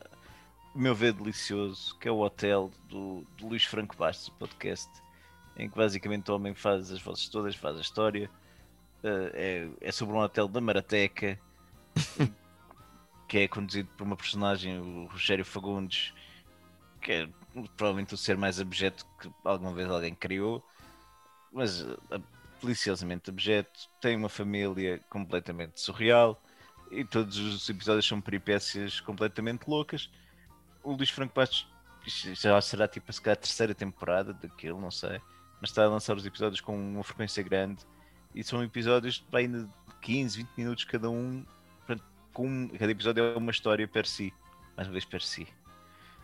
[0.76, 4.90] meu ver, delicioso, que é o Hotel do, do Luís Franco Bastos, o podcast,
[5.58, 8.30] em que basicamente o homem faz as vozes todas, faz a história.
[9.04, 11.40] eh, é, é sobre um hotel da Marateca.
[13.28, 16.14] que é conduzido por uma personagem, o Rogério Fagundes,
[17.02, 17.30] que é
[17.78, 20.64] provavelmente o ser mais abjeto que alguma vez alguém criou,
[21.52, 22.00] mas uh,
[22.62, 26.42] deliciosamente abjeto, tem uma família completamente surreal
[26.92, 30.10] e todos os episódios são peripécias completamente loucas.
[30.84, 31.68] O Luís Franco Bastos
[32.06, 35.20] já será tipo se calhar a terceira temporada daquilo, não sei,
[35.62, 37.86] mas está a lançar os episódios com uma frequência grande
[38.34, 41.46] e são episódios ainda de 15, 20 minutos cada um.
[42.34, 44.34] com, cada episódio é uma história per si,
[44.76, 45.48] mais uma vez per si.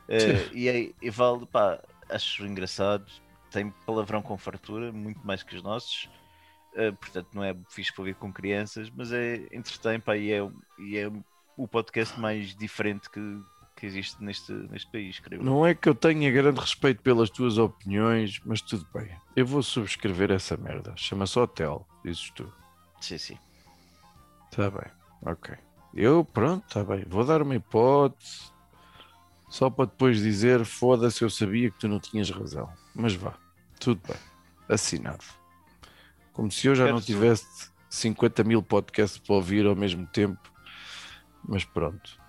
[0.08, 3.06] Uh, e, é, e vale, pá, acho engraçado,
[3.52, 6.10] tem palavrão com fartura, muito mais que os nossos.
[6.76, 10.40] Uh, portanto, não é fixe para ouvir com crianças, mas é entretém, pá, e é,
[10.78, 11.10] e é
[11.56, 13.42] o podcast mais diferente que,
[13.78, 15.42] que existe neste, neste país, creio.
[15.42, 19.10] Não é que eu tenha grande respeito pelas tuas opiniões, mas tudo bem.
[19.36, 20.94] Eu vou subscrever essa merda.
[20.98, 22.52] Chama-se Hotel, dizes tu.
[23.00, 23.38] Sim, sim.
[24.52, 25.56] Está bem, ok.
[25.94, 27.06] Eu, pronto, está bem.
[27.08, 28.54] Vou dar uma hipótese.
[29.50, 32.70] Só para depois dizer, foda-se, eu sabia que tu não tinhas razão.
[32.94, 33.34] Mas vá,
[33.80, 34.18] tudo bem.
[34.68, 35.24] Assinado.
[36.36, 40.52] Como se eu já não tivesse 50 mil podcasts para ouvir ao mesmo tempo.
[41.48, 42.20] Mas pronto.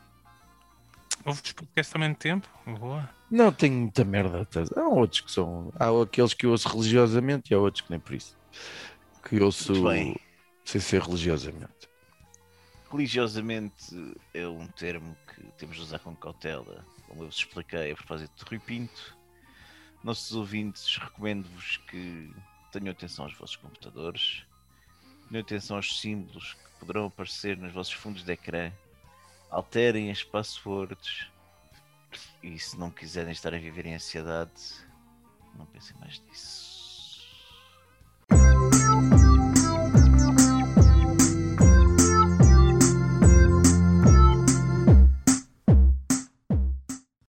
[1.24, 2.48] Houve podcast ao mesmo tempo?
[2.78, 3.10] Boa.
[3.28, 4.46] Não tenho muita merda.
[4.76, 5.72] Há outros que são.
[5.74, 8.38] Há aqueles que eu ouço religiosamente e há outros que nem por isso.
[9.24, 9.74] Que eu ouço
[10.64, 11.88] sem ser religiosamente.
[12.88, 17.96] Religiosamente é um termo que temos de usar com cautela, como eu vos expliquei a
[17.96, 19.16] propósito de Rui Pinto.
[20.04, 22.30] Nossos ouvintes, recomendo-vos que
[22.78, 24.44] tenham atenção aos vossos computadores,
[25.28, 28.70] tenham atenção aos símbolos que poderão aparecer nos vossos fundos de ecrã,
[29.50, 31.26] alterem as passwords
[32.42, 34.52] e se não quiserem estar a viver em ansiedade,
[35.54, 36.65] não pensem mais nisso.